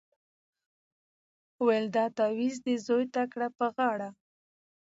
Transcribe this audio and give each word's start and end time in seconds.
ویل 1.65 1.85
دا 1.95 2.05
تعویذ 2.17 2.55
دي 2.65 2.75
زوی 2.87 3.05
ته 3.13 3.21
کړه 3.31 3.47
په 3.57 3.65
غاړه 3.75 4.09